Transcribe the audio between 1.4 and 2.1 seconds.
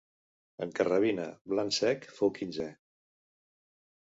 blanc cec